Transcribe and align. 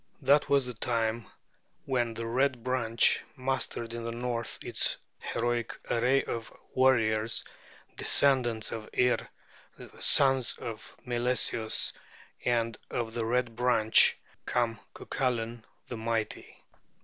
That 0.23 0.49
was 0.49 0.65
the 0.65 0.73
time 0.73 1.27
when 1.85 2.15
the 2.15 2.25
Red 2.25 2.63
Branch 2.63 3.21
mustered 3.35 3.93
in 3.93 4.03
the 4.03 4.11
north 4.11 4.57
its 4.63 4.97
heroic 5.19 5.77
array 5.91 6.23
of 6.23 6.51
warriors, 6.73 7.45
descendants 7.97 8.71
of 8.71 8.89
Ir, 8.93 9.17
the 9.77 9.91
son 10.01 10.37
of 10.59 10.95
Milesius; 11.05 11.93
and 12.43 12.79
of 12.89 13.13
the 13.13 13.25
Red 13.25 13.55
Branch 13.55 14.17
came 14.47 14.79
Cuculain 14.95 15.63
the 15.87 15.97
mighty. 15.97 16.63